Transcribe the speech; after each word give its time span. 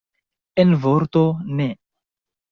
En 0.63 0.71
vorto, 0.85 1.21
ne. 1.59 1.69